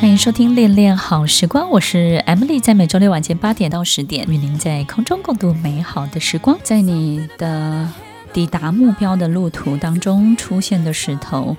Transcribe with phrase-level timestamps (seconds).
[0.00, 6.58] 欢迎收听《恋恋好时光》，我是 Emily，在每周六晚间八点到十点，与您在空中共度美好的时光。
[6.62, 7.86] 在你的
[8.32, 11.54] 抵达目标的路途当中出现的石头，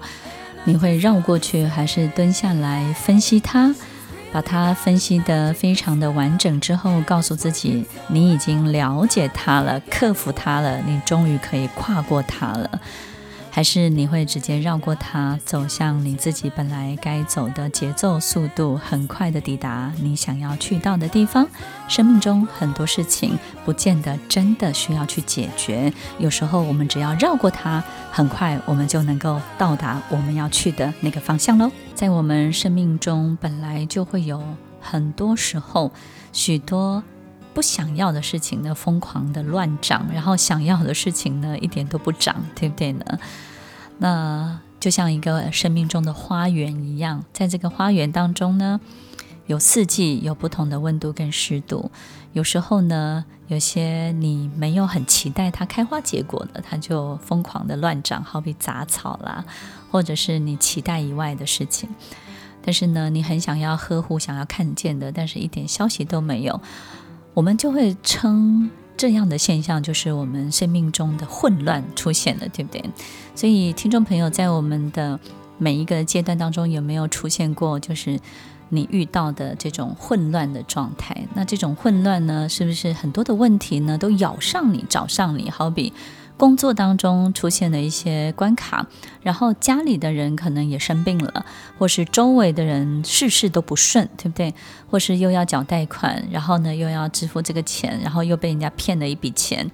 [0.64, 3.76] 你会绕过去，还是蹲下来分析它？
[4.32, 12.82] 把它分析得非常的完整之后，告诉自己你已经了解它了，克服它了，你终于可以跨过它了。
[13.54, 21.46] 还是你会直接绕过它，走向你自己本来该走的节奏、速度，很快的抵达你想要去到的地方。
[21.90, 31.70] 生命中很多事情不见得真的需要去解决，有时候我们只要绕过它，很快我们就能够到达我们要去的那个方向喽。
[31.94, 34.42] 在我们生命中本来就会有
[34.80, 35.92] 很多时候，
[36.32, 37.04] 许多
[37.54, 43.04] 不想要的事情呢，疯狂的乱长，然后想要的事情呢，一点都不长，对不对呢？
[44.02, 48.82] 那就像一个生命中的花园一样，在这个花园当中呢，
[49.46, 51.92] 有四季，有不同的温度跟湿度。
[52.34, 59.46] 有时候呢，有些你没有很期待它开花结果的，它就疯狂的乱长，好比杂草啦，
[59.92, 61.88] 或者是你期待以外的事情。
[62.64, 66.60] 但是呢，你很想要呵护、想要看见的，但是一点消息都没有。
[67.36, 68.72] 我们就会称
[69.02, 72.86] 这样的现象就是我们生命中的混乱出现了，对不对？
[73.34, 75.20] 所以，听众朋友，在我们的
[75.58, 78.20] 每一个阶段当中，有没有出现过就是
[78.70, 81.18] 你遇到的这种混乱的状态？
[81.34, 85.50] 那这种混乱呢，是不是很多的问题呢都咬上你、找上你？
[85.50, 85.92] 好比。
[86.42, 88.88] 工作当中出现了一些关卡，
[89.22, 91.46] 然后家里的人可能也生病了，
[91.78, 94.52] 或是周围的人事事都不顺，对不对？
[94.90, 99.70] 或是又要缴贷款，然后呢又要支付这个钱，然后又被人家骗了一笔钱，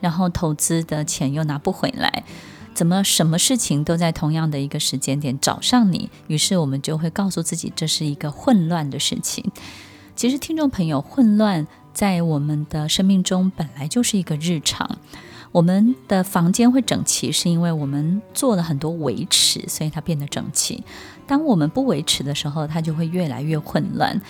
[0.00, 2.24] 然后投资的钱又拿不回来，
[2.72, 6.08] 怎么什么事情都在同样的一个时间点找上你？
[6.28, 9.52] 于是我们就会告诉自己，这是一个混乱的事情。
[10.14, 14.98] 其实，听众朋友，混乱在我们的生命中本来就是一个日常。
[15.56, 20.84] 我们的房间会整齐，是因为我们做了很多维持，所以它变得整齐。
[21.26, 24.20] 当我们不维持的时候，它就会越来越混乱。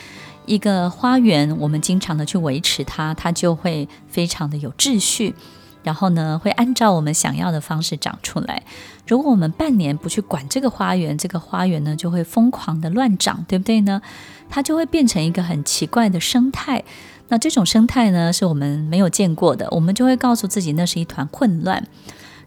[0.45, 5.35] 一个花园，我们经常的去维持它，它就会非常的有秩序，
[5.83, 8.63] 然后呢，会按照我们想要的方式长出来。
[9.09, 14.01] 如果我们半年不去管这个花园，这个花园呢就会疯狂的乱长，对不对呢？
[14.49, 16.85] 它就会变成一个很奇怪的生态。
[17.29, 21.87] 那这种生态呢，是我们没有见过的，我们就会告诉自己那是一团混乱。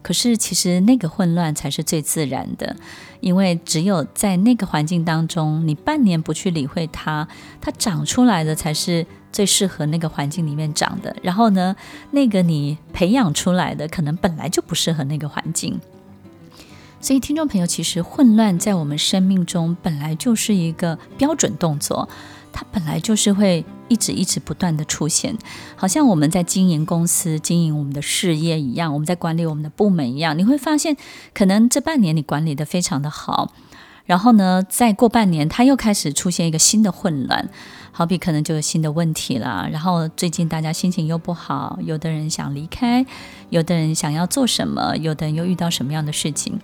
[0.02, 2.74] 可是其实那个混乱才是最自然的，
[3.20, 7.28] 因为只有在那个环境当中，你半年不去理会它，
[7.60, 11.14] 它长出来的才是最适合那个环境里面长的。
[11.22, 11.76] 然后呢，
[12.12, 15.78] 那个你培养出来的可能本来就不适合那个环境。
[17.02, 22.08] 所以听众朋友，其实混乱在我们生命中本来就是一个标准动作。
[22.52, 25.36] 它本来就是会一直一直不断的出现，
[25.76, 30.36] 好像我们在经营公司、经营我们的事业一样，我们在管理我们的部门一样。
[30.38, 30.96] 你会发现，
[31.34, 33.52] 可能这半年你管理得非常的好，
[34.04, 37.48] 然后呢，再过半年，它又开始出现一个新的混乱，
[37.92, 39.68] 好比可能就有新的问题了。
[39.70, 43.04] 然后最近大家心情又不好，有的人想离开，
[43.50, 46.60] 有的人想要做什么，有的人又遇到什么样的事情。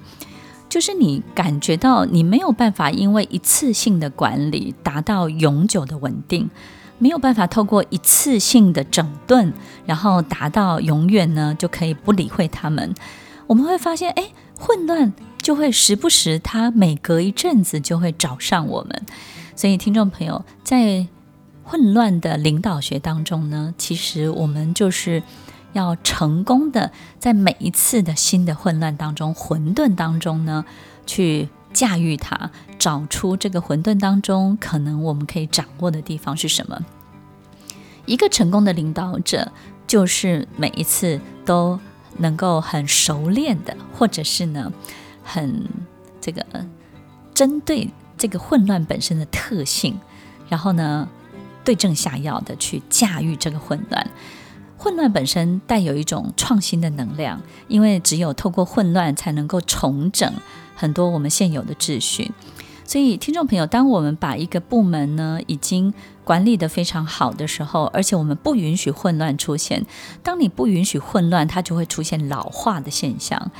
[0.77, 6.51] 就是你感觉到你没有办法因为一次性的管理达到永久的稳定，
[6.99, 9.55] 没有办法透过一次性的整顿，
[9.87, 12.95] 然后达到永远呢就可以不理会他们。
[13.47, 14.29] 我们会发现，哎，
[14.59, 19.07] 混乱就会时不时，它每隔一阵子就会找上我们。
[19.55, 21.07] 所以，听众朋友，在
[21.65, 25.23] 混乱的领导学当中呢，其实我们就是。
[25.77, 30.65] 要成功的在每一次的新的混乱当中、混沌当中呢，
[31.05, 36.81] 去驾驭它，找出这个混沌当中可能我们可以掌握的地方是什么。
[38.07, 39.53] 一个成功的领导者，
[39.87, 41.79] 就是每一次都
[42.17, 44.73] 能够很熟练的，或者是呢，
[45.23, 45.69] 很
[46.21, 46.45] 这个
[47.35, 50.01] 针对这个混乱本身的特性，
[50.49, 51.07] 然后呢，
[51.65, 54.11] 对症下药的去驾驭这个混乱。
[54.79, 60.33] 混乱本身带有一种创新的能量，因为只有透过混乱才能够重整
[60.75, 62.31] 很多我们现有的秩序。
[62.85, 65.93] 所以，听众朋友，当我们把一个部门呢已经
[66.23, 69.85] 管理得非常好的时候，而且我们不允许混乱出现，
[70.23, 73.51] 当你不允许混乱，它就会出现老化的现象。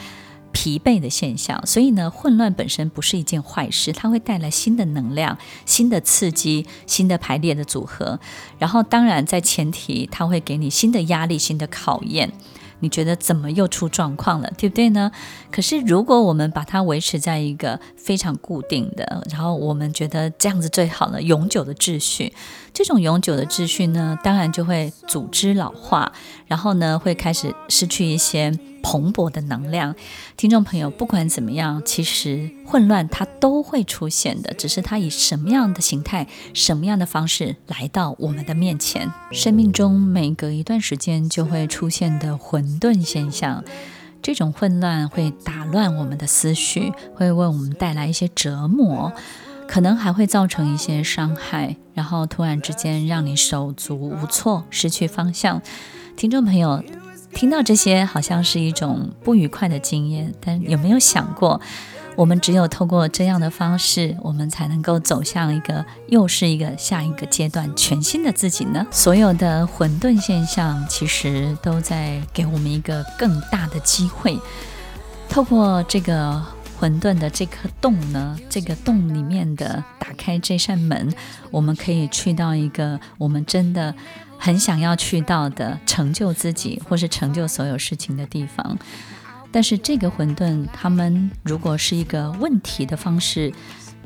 [0.59, 5.37] 疲惫的现象，所以呢，混乱本身不是一件坏事，它会带来新的能量、
[5.67, 8.19] 新的刺激、新的排列的组合。
[8.59, 12.33] 然后，当然在前提，它会给你新的压力、新的考验。
[12.81, 15.11] 你觉得怎么又出状况了，对不对呢？
[15.51, 22.33] 可是如果我们把它维持在一个非常固定的，然后我们觉得这样子最好了，永久的秩序，
[22.77, 26.13] 这种永久的秩序呢，当然就会组织老化，
[26.47, 28.53] 然后呢，会开始失去一些
[28.83, 29.95] 蓬勃的能量。
[30.37, 39.11] 听众朋友，不管怎么样，其实混乱它都会出现的，只是它以什么样的形态、什么样的方式来到我们的面前。
[39.33, 43.65] 生命中每隔一段时间就会出现的混沌现象，
[44.21, 49.11] 这种混乱会打乱我们的思绪，会为我们带来一些折磨，
[49.69, 55.61] 可能还会造成一些伤害，然后突然之间让你手足无措，失去方向。
[56.17, 56.83] 听众朋友。
[57.35, 61.61] 听到这些好像是一种不愉快的经验，但有没有想过，
[62.15, 68.87] 我们只有透过这样的方式，我们才能够走向一个又是一个下一个阶段全新的自己呢？
[68.91, 74.41] 所有的混沌现象其实都在给我们一个更大的机会，
[75.29, 76.43] 透过这个
[76.79, 81.13] 混沌的这颗洞呢，这个洞里面的打开这扇门，
[81.51, 83.95] 我们可以去到一个我们真的。
[84.39, 88.79] 很想要去到的成就自己，或是成就所有事情的地方，
[89.51, 93.51] 但是这个混沌，他们如果是一个问题的方式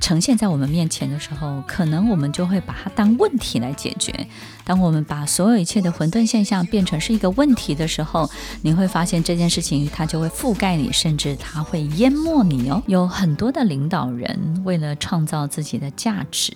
[0.01, 4.27] 呈现在我们面前的时候，可能我们就会把它当问题来解决。
[4.65, 8.29] 当我们把所有一切的混沌现象变成是一个问题的时候，
[8.63, 12.83] 你会发现这件事情它就会覆盖你，甚至它会淹没你哦。
[12.87, 16.53] 有很多的领导人为了创造自己的价值。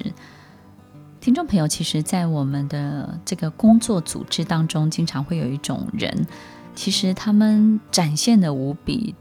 [1.21, 6.27] 听众朋友，其实，在我们的这个工作组织当中，经常会有一种人，
[6.75, 9.15] 其实他们展现的无比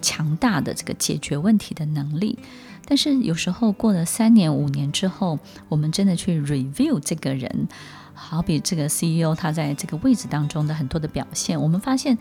[0.00, 2.38] 强大的这个解决问题的能力。
[2.86, 5.38] 但是有时候过了三年、五年之后，
[5.68, 7.68] 我们真的去 review 这个人，
[8.14, 12.18] 好比这个 CEO 他在这个位置当中的很多的表现，我们发现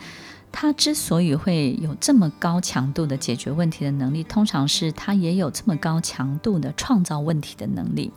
[0.52, 8.12] 他之所以会有这么高强度的解决问题的能力，通常是他也有这么高强度的创造问题的能力。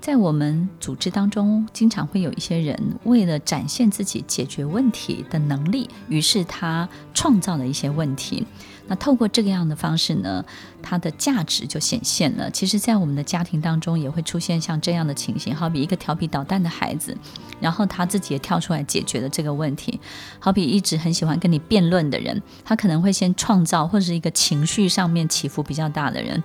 [0.00, 8.44] 在我们组织当中，经常会有一些人为了展现自己解决问题的能力，于是他创造了一些问题。
[8.86, 10.44] 那透过这个样的方式呢，
[10.82, 12.50] 它的价值就显现了。
[12.50, 17.16] 其实，在我们的家庭当中，也会出现像这样的情形，好比一个调皮捣蛋的孩子，
[17.60, 20.00] 然后他自己也跳出来解决了这个问题。
[20.38, 26.42] 好比一直很喜欢跟你辩论的人，他可能会先创造，或者是一个情绪上面起伏比较大的人，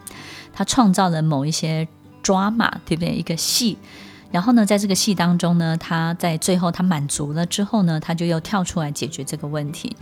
[0.53, 1.87] 他创造了某一些。
[2.23, 3.15] 抓马，对不对？
[3.15, 3.77] 一个戏，
[4.31, 9.95] 然后呢，在这个戏当中呢，他在最后他满足了之后呢，他就又跳出来解决这个问题。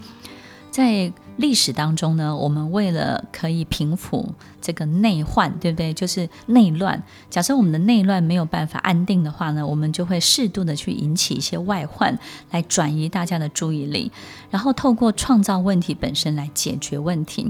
[0.75, 5.94] 在历史当中呢，我们为了可以平复这个内患，对不对？
[5.94, 7.01] 就是内乱。
[7.30, 12.19] 假设我们的内乱没有办法安定的话呢，我们就会适度的去引起一些外患，
[12.51, 14.12] 来转移大家的注意力，
[14.50, 17.50] 然后透过创造问题本身来解决问题。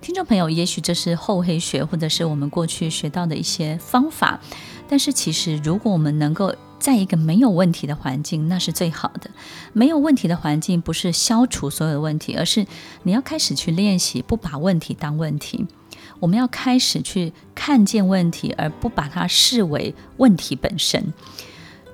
[0.00, 4.38] 听众朋友，也许这是厚黑学，或者是我们过去学到的一些方法。
[4.88, 9.30] 但是，其实如果我们能够在一个没有问题的环境，那是最好的。
[9.72, 12.66] 没有问题的环境不是消除所有的问题，而是
[13.02, 15.66] 你要开始去练习不把问题当问题。
[16.18, 21.12] 我们要开始去看见问题，而不把它视为问题本身。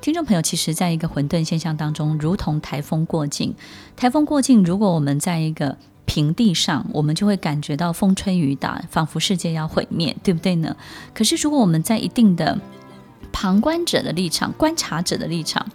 [0.00, 3.54] 听众朋友，其实在一个混沌现象当中，如同台风过境。
[3.96, 10.76] 台风过境，如果我们在一个平地上，我们就会感觉到风吹雨打，仿佛世界要毁灭，对不对呢？
[11.12, 12.58] 可是，如果我们在一定的
[13.38, 15.66] 旁观者的立场、观察者的立场，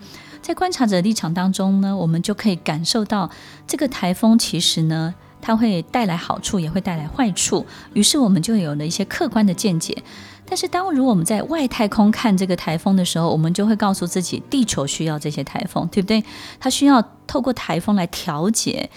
[0.41, 3.29] 在观察者的立场当中呢，我们就可以感受到
[3.67, 7.67] 这个台风其实呢，它会带来好处，也会带来坏处。
[7.93, 9.95] 于是，我们就有了一些客观的见解。
[10.43, 16.23] 但是，当如果我们在外太空看这个台风的时候，我们就会告诉自己，地球需要这些台风，对不对？
[16.59, 18.89] 它需要透过台风来调节。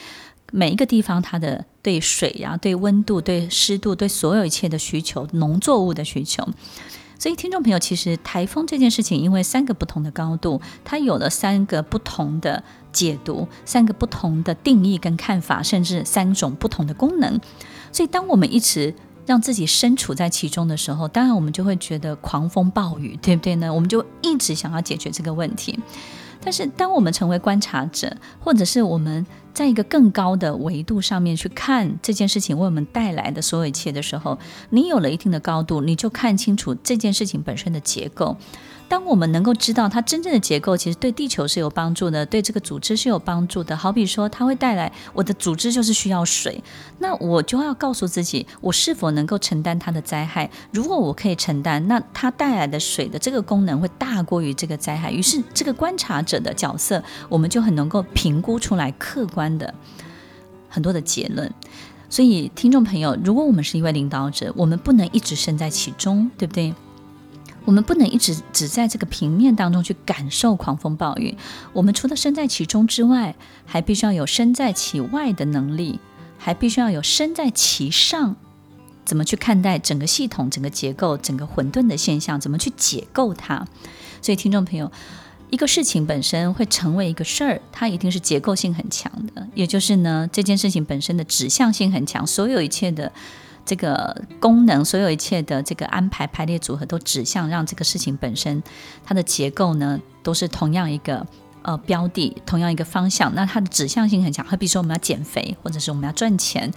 [0.52, 6.48] 每一个地方，它的对水呀、对温度、对湿度、对所有一切的需求，农作物的需求。
[7.18, 17.40] 所以，听众朋友，其实台风这件事情，因为三个不同的高度，它有了三个不同的解读，三个不同的定义跟看法，甚至三种不同的功能。
[17.92, 18.94] 所以，当我们一直
[19.26, 23.72] 让自己身处在其中的时候，当然我们就会觉得狂风暴雨，对不对呢？
[23.72, 25.78] 我们就一直想要解决这个问题。
[26.44, 29.24] 但是，当我们成为观察者，或者是我们
[29.54, 38.36] 在一个更高的维度上面去看这件事情为我们带来的所有一切的时候，你有了一定的高度，你就看清楚这件事情本身的结构。
[38.94, 43.76] 当我们能够知道它真正的结构，其实对地球是有帮助的，对这个组织是有帮助的。
[43.76, 46.62] 好比说，它会带来我的组织就是需要水，
[47.00, 50.48] 那我就要告诉自己，我是否能够承担它的灾害？
[50.70, 55.10] 如果我可以承担，那它带来的水的这个功能会大过于这个灾害。
[55.10, 59.74] 于是，这个观察者的角色，我们就很能够评估出来客观的。
[60.68, 61.52] 很多的结论。
[62.08, 66.72] 所以，听众朋友，如果我们是一位领导者，我们不能一直身在其中，对不对？
[67.64, 71.36] 我们不能一直只在这个平面当中去感受狂风暴雨。
[71.72, 73.34] 我们除了身在其中之外，
[73.66, 76.00] 还必须要有身在其外的能力，
[76.38, 78.36] 还必须要有身在其上，
[79.04, 83.66] 怎么去看待整个系统、整个结构、整个混沌的现象，怎么去解构它。
[84.20, 84.90] 所以，听众朋友。
[85.50, 93.12] 一个事情本身会成为一个事儿，它一定是结构性很强的，也就是呢，这件事情本身的指向性很强，所有一切的
[93.66, 98.62] 这个功能，所有一切的这个安排排列组合，都指向让这个事情本身
[99.04, 101.26] 它的结构呢，都是同样一个
[101.62, 103.34] 呃标的，同样一个方向。
[103.34, 106.72] 那它的指向性很强，好比说我们要减肥，或者是我们要赚钱。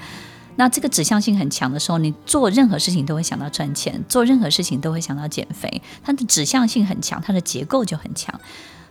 [0.56, 5.82] 那这个指向性很强的时候，你做任何事情都会想到赚钱，做任何事情都会想到减肥。
[6.04, 8.40] 它的指向性很强，它的结构就很强。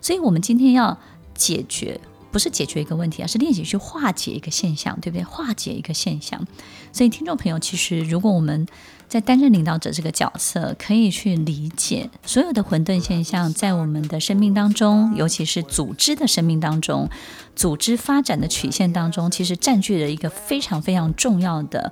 [0.00, 0.96] 所以，我们今天要
[1.34, 2.00] 解决，
[2.36, 5.24] 不是解决一个问题，而是练习去化解一个现象，对不对？
[5.24, 6.46] 化解一个现象。
[6.92, 8.66] 所以，听众朋友，其实如果我们
[9.08, 17.08] 在担任领导者这个角色，可以去理解所有的混沌现象，在我们的生命当中，尤其是组织的生命当中，
[17.54, 21.90] 组织发展的曲线当中，其实占据了一个非常非常重要的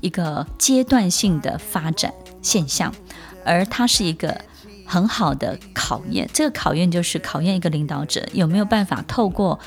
[0.00, 2.12] 一个阶段性的发展
[2.42, 2.92] 现象，
[3.44, 4.44] 而它是一个
[4.86, 6.28] 很好的考验。
[6.32, 9.58] 这个考验就是考验一个领导者有没有办法透过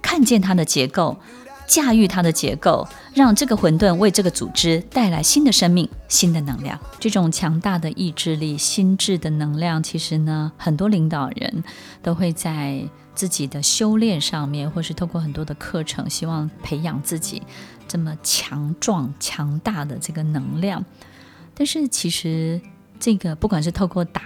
[0.00, 1.18] 看见它的结构。
[1.66, 6.80] 驾驭它的结构，让这个混沌为这个组织带来新的生命、新的能量。
[6.98, 11.62] 这种强大的意志力、心智的能量，其实呢，很多领导人
[12.02, 12.82] 都会在
[13.14, 17.42] 自己的修炼上面，或是透过很多的课程，希望培养自己
[17.86, 20.82] 这么强壮、强大的这个能量。
[21.54, 22.58] 但是，其实
[22.98, 24.22] 这个不管是透过打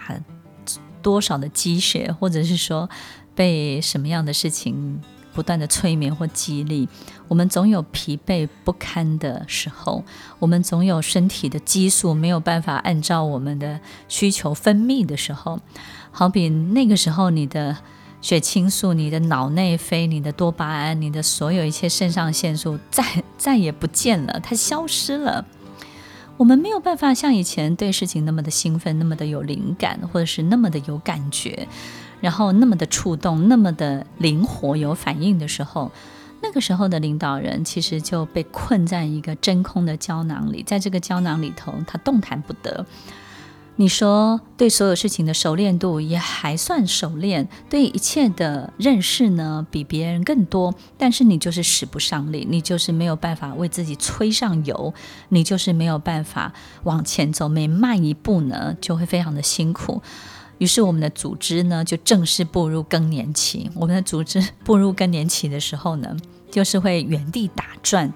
[1.03, 2.89] 多少的积血，或者是说
[3.35, 5.03] 被什么样的事情。
[5.35, 6.87] 不断的催眠或激励，
[7.27, 10.05] 我们总有疲惫不堪的时候，
[10.39, 15.59] 我们总有身体的激素没有办法按照我们的需求分泌的时候。
[16.11, 17.79] 好比那个时候，你的
[18.21, 25.47] 血清素、你的脑内啡、你的多巴胺、你的所有一切肾上腺素再再也不见了，它消失了。
[26.43, 31.69] 我们没有办法像以前对事情那么的兴奋，那么的有灵感，或者是那么的有感觉。
[32.21, 35.93] 然后那么的触动，那么的灵活有反应的时候，
[36.43, 42.85] 那个时候的领导人其实就被困在一个真空的胶囊里，在这个胶囊里头，他动弹不得。
[43.77, 54.93] 你说对所有事情的熟练度也还算熟练，对一切的认识呢比别人更多，但是你就是使不上力，你就是没有办法为自己催上油，
[55.31, 56.53] 你就是没有办法
[56.85, 60.03] 往前走，每迈一步呢就会非常的辛苦。
[60.59, 63.69] 于是我们的组织呢，就正式步入更年期。
[63.75, 66.17] 我们的组织步入更年期的时候呢，
[66.53, 68.13] 就是会原地打转。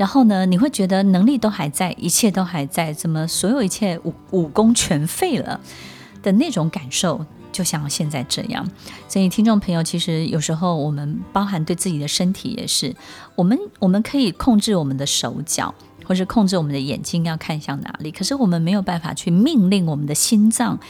[0.00, 5.60] 然后呢，你会觉得能力都还在，一切都还在，怎么所有一切武武功全废了
[6.22, 8.66] 的那种感受，就像现在这样。
[9.06, 12.96] 所以，听众朋友，其实有时候我们包含对自己的身体也是，
[13.34, 15.74] 我们我们可以控制我们的手脚，
[16.06, 20.80] 或是控制我们的眼睛要看向哪里，可是我们没有办法去命令我们的心脏。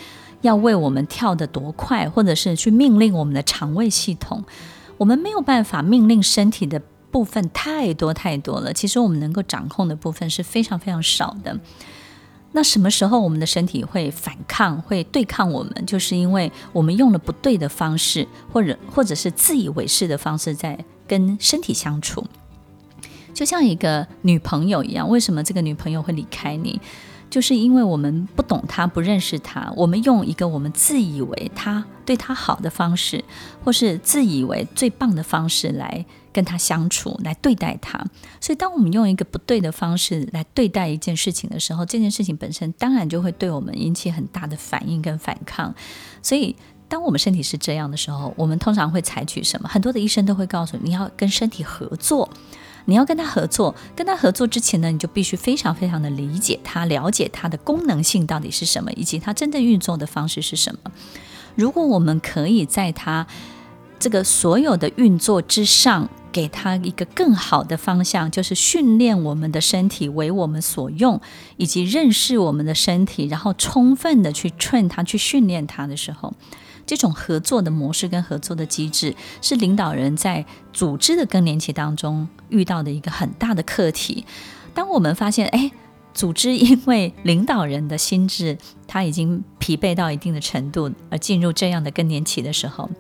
[0.43, 4.45] 要为我们跳得多快，或者是去命令我们的肠胃系统，
[4.99, 8.73] 我们没有办法命令身体的部分太多太多了。
[8.73, 11.59] 其实我们能够掌控的部分是非常非常少的。
[12.53, 15.87] 那什么时候我们的身体会反抗、会对抗我们？
[15.87, 20.77] 就是因为我们用了不对的方式，或者或者是自以为是的方式在
[21.07, 22.27] 跟身体相处。
[23.33, 26.81] 就像一个女朋友一样，为什么这个女朋友会离开你？
[27.31, 33.25] 就是因为我们不懂她，不认识她，我们用一个我们自以为她对她好的方式，
[33.65, 37.99] 或是自以为最棒的方式来跟他相处，来对待他。
[38.41, 45.75] 所以，当我们用一个不对的方式来对待一件事情的时候，这件事情本身当然就会对我们引起很大的反应跟反抗。
[46.23, 46.55] 所以，
[46.89, 49.69] 当我们身体是这样的时候，我们通常会采取什么？
[49.69, 52.29] 很多的医生都会告诉你，你要跟身体合作。
[52.87, 60.91] 你要跟他合作，跟他合作之前呢，你就必须非常非常的理解他，了解他的功能性到底是什么，以及他真正运作的方式是什么。
[61.55, 63.27] 如果我们可以在他
[63.99, 71.21] 这个所有的运作之上，给他一个更好的方向，就是训练我们的身体为我们所用，
[71.57, 76.33] 以及认识我们的身体，然后充分的去 train 他，去训练他的时候。
[76.87, 84.25] 这种合作的模式跟合作的机制，是领导人在组织的更年期当中遇到的一个很大的课题。
[84.75, 85.71] 当我们发现，哎，
[86.13, 88.59] 组织因为领导人的心智
[88.89, 92.91] 他已经疲惫到一定的程度，而进入这样的更年期的时候，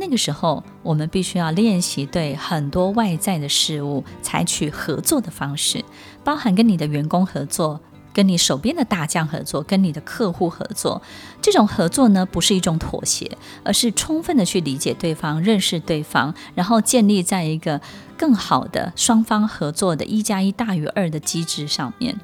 [0.00, 5.84] 那个时候，我们必须要练习对很多外在的事物采取合作的方式，
[6.24, 7.80] 包含跟你的员工合作。
[8.12, 11.00] 跟你手边的大将合作，跟你的客户合作，
[11.40, 17.80] 这种合作呢，不是一种妥协，而是充分的去理解对方、认识对方，然后建立在一个
[18.18, 22.18] 更好的双方合作的一加一大于二的机制上面。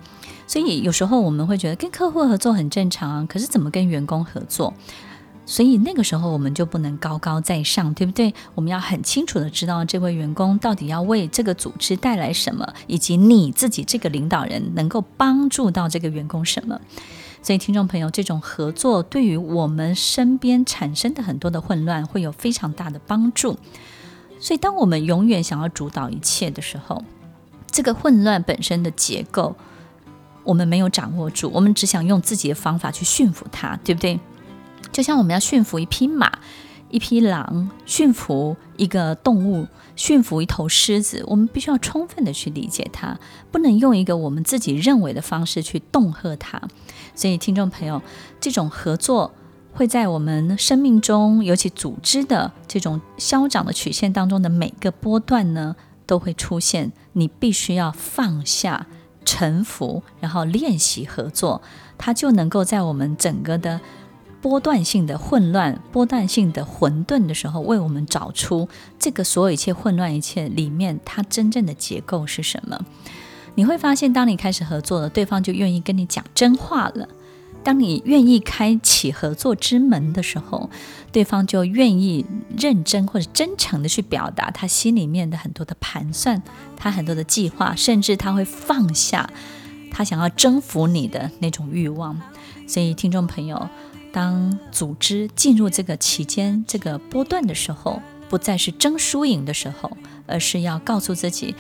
[0.48, 4.74] 所以有时候我们会觉得跟客户合作很正常啊，可是怎么跟员工合作？
[5.48, 8.34] 所以那个时候我们就不能高高在上，对不对？
[8.56, 16.80] 我们要很清楚的知道这位员工到底要为这个组织带来什么，以及你自己这个领导人能够帮助到这个员工什么。
[17.42, 23.56] 所以听众朋友，这种合作对于我们身边产生的很多的混乱会有非常大的帮助。
[24.40, 27.04] 所以当我们永远想要主导一切的时候，
[27.70, 29.54] 这个混乱本身的结构
[30.42, 34.18] 我们没有掌握住，我们只想用自己的方法去驯服它，对不对？
[34.92, 36.38] 就像我们要驯服一匹马、
[36.90, 39.66] 一匹狼，驯服一个动物，
[39.96, 43.18] 驯服一头狮子，我们必须要充分的去理解它，
[43.50, 46.62] 不能用一个我们自己认为的方式去恫吓它。
[47.14, 48.00] 所以，听众朋友，
[48.40, 49.32] 这种合作
[49.72, 55.76] 会在我们生命中，尤其组织的这种消长的曲线当中的每个波段呢，
[56.06, 56.92] 都会出现。
[57.14, 58.86] 你必须要放下、
[59.24, 61.62] 臣服，然后练习合作，
[61.98, 63.80] 它就能够在我们整个的。
[64.42, 72.80] 波段性的混乱，波段性的混沌的时候，为我们找出这个所有一切混乱一切里面，它真正的结构是什么？
[73.56, 77.08] 你会发现，当你开始合作了，对方就愿意跟你讲真话了。
[77.64, 80.70] 当你愿意开启合作之门的时候，
[81.10, 82.24] 对方就愿意
[82.56, 86.40] 认真或者真诚的去表达他心里面的很多的盘算，
[86.76, 89.28] 他很多的计划，甚至他会放下
[89.90, 92.20] 他想要征服你的那种欲望。
[92.68, 93.68] 所以，听众朋友。
[94.16, 99.94] 当组织进入这个期间、这个波段的时候，不再是争输赢的时候，
[100.26, 101.54] 而是要告诉自己，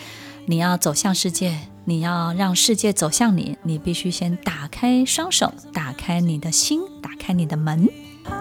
[0.46, 7.86] 你要走向世界，你要让世界走向你，你必须先打开双手，打开你的心，打开你的门。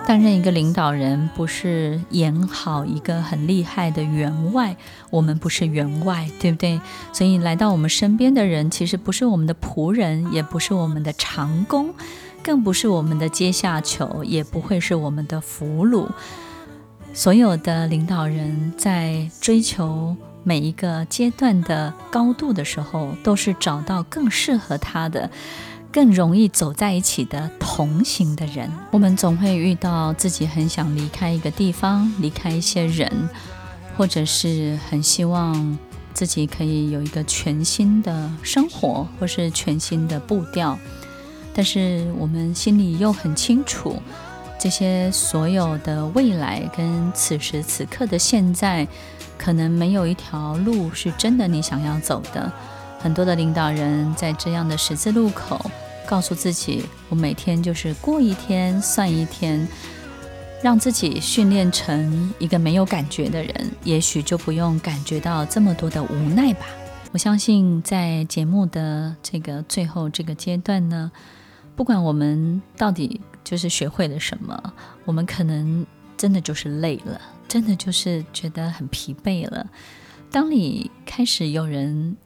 [0.08, 4.78] 担任一个领导人，不是演好一个很厉害的员外，
[5.10, 6.80] 我们不是员外，对不对？
[7.12, 11.94] 所以来到我们身边的人，其实不是我们的仆人，也不是我们的长工。
[12.46, 16.08] 更不是我们的阶下囚，也不会是我们的俘虏。
[17.12, 25.28] 所有的领导人在追求每一个阶段的高度的时候，都是找到更适合他的、
[25.92, 28.70] 更容易走在一起的同行的人。
[28.92, 33.28] 我们总会遇到自己很想离开一个地方，离开一些人，
[33.98, 35.80] 或者是很希望
[36.14, 40.78] 自己可以有一个全新的生活，或是全新的步调。
[41.58, 43.96] 但是我们心里又很清楚，
[44.60, 48.86] 这些所有的未来跟此时此刻的现在，
[49.38, 52.52] 可能没有一条路是真的你想要走的。
[53.00, 55.72] 很多的领导人在这样的十字路口，
[56.06, 59.66] 告诉自己：我每天就是过一天算一天，
[60.62, 66.66] 让自己训练成一个没有感觉的人，也许就不用感觉到这么多的无奈吧。
[67.14, 71.10] 我相信在节目的这个最后这个阶段呢。
[71.76, 75.86] 不管我们到底就是学会了什么，我们可能
[76.16, 79.70] 真的就是累了，真的就是觉得很疲惫了。
[80.32, 82.18] 当你开始有人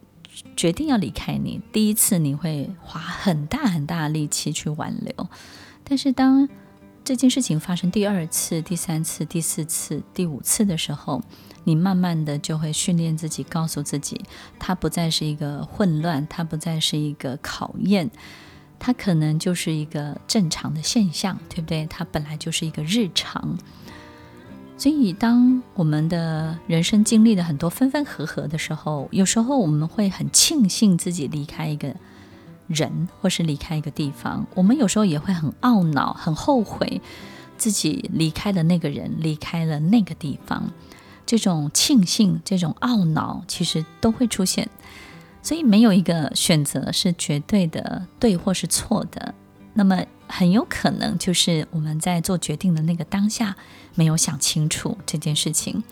[0.56, 5.28] 决定要离开你，第一次你会花很大很大的力气去挽留，
[5.84, 6.48] 但是当
[7.04, 11.22] 这件事情发生第二次、第三次、第四次、第五次的时候，
[11.64, 14.22] 你慢慢的就会训练自己，告诉自己，
[14.60, 18.12] 它不再是一个混乱，它不再是一个考验。
[18.80, 21.86] 它可能就是一个正常的现象，对不对？
[21.88, 23.58] 它本来就是一个日常。
[24.78, 31.94] 所以，当我们的人生经历了很多分分合合的时候，有时候我们会很庆幸自己离开一个
[32.68, 34.48] 人，或是离开一个地方。
[34.56, 37.02] 我们有时候也会很懊恼、很后悔
[37.58, 40.72] 自己离开了那个人，离开了那个地方。
[41.26, 44.70] 这种庆幸、这种懊恼，其实都会出现。
[45.42, 49.34] 所以没有一个选择是绝对的对或是错的，
[49.74, 53.56] 那么很有可能就是我们在做决定的那个当下
[53.96, 55.84] 没有想清楚这件事情。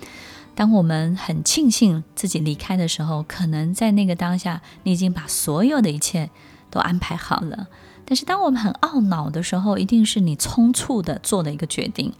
[0.53, 6.29] 当我们很庆幸自己离开的时候，可能在那个当下你已经把所有的一切
[6.69, 7.67] 都安排好了。
[8.05, 12.13] 但是当我们很懊恼的时候，一定是你匆促的做了一个决定，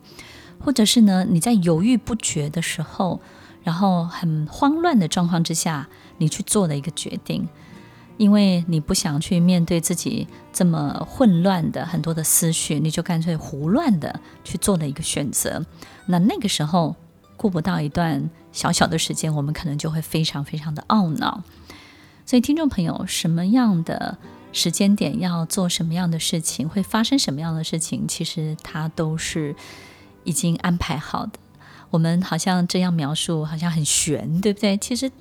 [0.60, 3.22] 或者是呢你在犹豫不决的时候。
[3.68, 7.46] 然后很慌乱的状况之下，你去做了一个决定，
[8.16, 15.66] 因为你不想去面对自己这么混乱的很多的思绪，你就干脆胡乱的去做了一个选择。
[16.06, 16.96] 那那个时候，
[17.36, 21.44] 顾不到一段小小的时间，我们可能就会非常非常的懊恼。
[22.26, 24.18] 所以，听众朋友，什么样的
[24.54, 29.54] 时间点要做什么样的事情，会发生什么样的事情，其实它都是
[30.24, 31.34] 已经安排好的。
[31.89, 34.78] 我们好像这样描述，好像很悬，对不对？
[34.78, 35.12] 其实。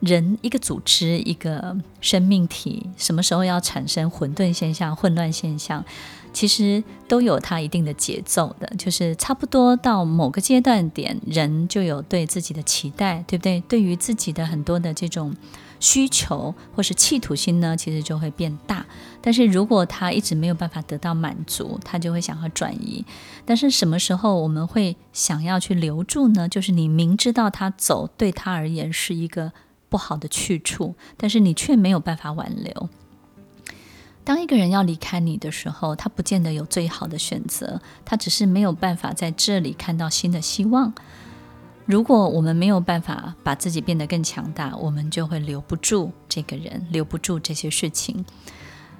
[0.00, 5.82] 人一个组织，一个生命体，什么时候要产生混沌现象、混乱现象，
[6.30, 8.70] 其实都有它一定的节奏的。
[8.76, 13.60] 就是差不多到某个阶段点，人就有对自己的期待，对不对？
[13.62, 15.34] 对于自己的很多的这种
[15.84, 18.86] 需求或是企图心呢，其实就会变大。
[19.20, 23.04] 但是如果他一直没有办法得到满足，他就会想要转移。
[23.44, 26.48] 但是什么时候我们会想要去留住呢？
[26.48, 29.52] 就是你明知道他走对他而言是一个。
[29.90, 32.88] 不好的去处，但是你却没有办法挽留。
[34.24, 40.92] 当一个人要离开你的时候，他不见得有最好的选择，他只是没有办法在这里看到新的希望。
[41.86, 48.24] 如果我们没有办法把自己变得更强大，我们就会留不住这个人，留不住这些事情。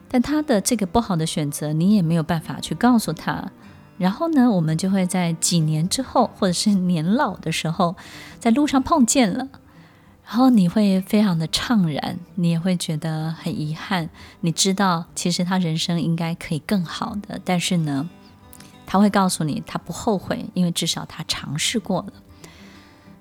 [0.09, 3.51] 但他的这个不好的选择，你也没有办法去告诉他。
[3.97, 7.97] 然后呢，我们就会在几年之后，或者是年老的时候，
[8.39, 9.49] 在路上碰见了。
[10.27, 14.11] 然后你会非常的怅然，你也会觉得很遗憾。
[14.41, 18.09] 你知道，其实他人生应该可以更好的，但是呢，
[18.85, 22.13] 他会告诉你，他不后悔，因为至少他尝试过了。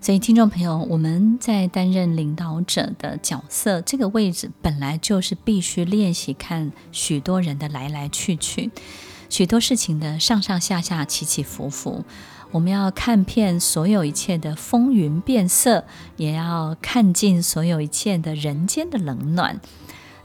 [0.03, 8.69] 所以，听众朋友，我们在担任领导者的角色这个位置，本来就是必须练习看许多人的来来去去，
[9.29, 12.03] 许多事情的上上下下、起起伏伏。
[12.51, 15.85] 我们要看遍所有一切的风云变色，
[16.17, 19.61] 也要看尽所有一切的人间的冷暖。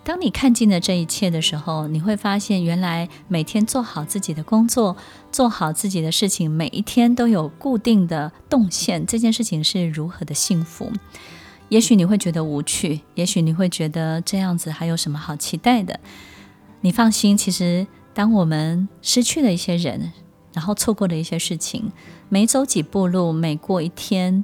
[0.08, 4.96] 当你看尽了这一切的时候，你会发现，原来每天做好自己的工作，
[5.30, 10.90] 做好自己的事情，每一天都有固定的动线，这件事情是如何的幸福。
[11.68, 16.00] 也许你会觉得无趣，也许你会觉得这样子还有什么好期待的。
[16.80, 20.14] 你放心，其实当我们失去了一些人，
[20.54, 21.92] 然后错过了一些事情，
[22.30, 24.42] 每走几步路，每过一天，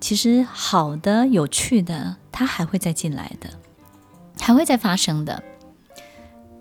[0.00, 3.50] 其实好的、有趣的，它还会再进来的，
[4.44, 5.42] 还会再发生的。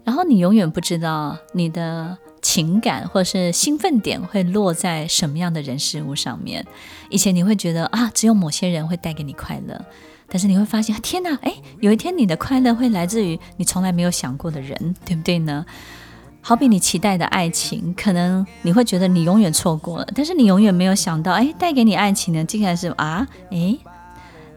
[0.06, 6.66] 然后你永远不知道你的情感或是兴奋点会落在什么样的人事物上面。
[7.10, 9.86] 以前你会觉得啊，只有某些人会带给你快乐，
[10.30, 15.66] 但是你会发现，天哪，哎，有一天你的快乐会来自于你从来没有想过的人，对不对呢？
[16.42, 23.78] 好比你期待的爱情，可能你会觉得你永远错过了，但是你永远没有想到，哎，带给你爱情的竟然是啊，哎，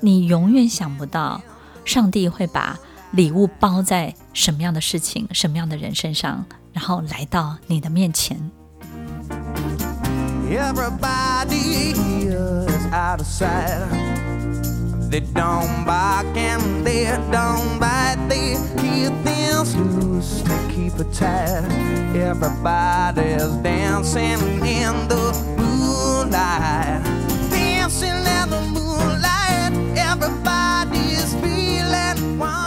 [0.00, 1.40] 你永远想不到，
[1.84, 2.76] 上帝会把
[3.12, 8.38] 礼物包在什么样的事情、什么样的人身上，然后来到你的面前。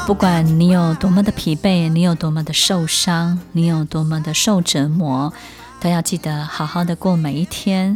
[0.09, 5.31] 不管你有多么的疲惫，你有多么的受伤，你有多么的受折磨，
[5.79, 7.95] 都要记得好好的过每一天。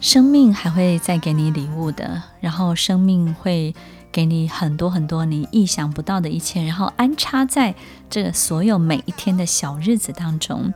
[0.00, 3.74] 生命还会再给你礼物的，然后生命会
[4.10, 7.74] 给你很多很多你意想不到的一切，然后安插在
[8.08, 10.72] 这个所有每一天的小日子当中，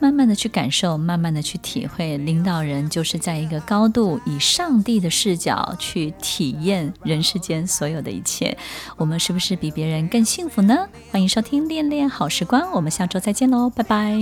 [0.00, 2.16] 慢慢的去感受，慢慢的去体会。
[2.18, 8.56] 领导人就是在一个高度以上帝的视角去体验人世间所有的一切。
[8.96, 10.88] 我们是不是比别人更幸福呢？
[11.10, 14.16] 欢迎收听恋恋好时光，我们下周再见喽，拜拜。